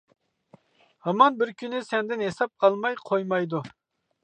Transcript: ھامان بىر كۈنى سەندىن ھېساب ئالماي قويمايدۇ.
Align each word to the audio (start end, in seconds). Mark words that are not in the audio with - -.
ھامان 1.07 1.37
بىر 1.41 1.51
كۈنى 1.59 1.83
سەندىن 1.89 2.25
ھېساب 2.27 2.67
ئالماي 2.69 3.01
قويمايدۇ. 3.11 3.65